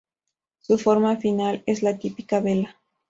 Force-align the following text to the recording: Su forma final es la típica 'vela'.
Su 0.61 0.79
forma 0.79 1.17
final 1.17 1.61
es 1.67 1.83
la 1.83 1.99
típica 1.99 2.39
'vela'. 2.39 2.79